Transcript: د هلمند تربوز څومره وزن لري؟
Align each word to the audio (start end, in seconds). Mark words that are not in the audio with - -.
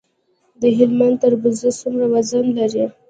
د 0.61 0.63
هلمند 0.77 1.15
تربوز 1.23 1.59
څومره 1.81 2.05
وزن 2.13 2.45
لري؟ 2.59 2.85